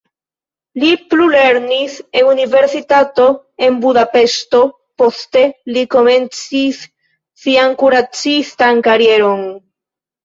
Li 0.83 0.87
plulernis 1.13 1.97
en 2.21 2.29
universitato 2.29 3.27
en 3.67 3.77
Budapeŝto, 3.83 4.61
poste 5.03 5.43
li 5.77 5.85
komencis 5.97 6.83
sian 7.45 7.77
kuracistan 7.85 8.85
karieron. 8.91 9.49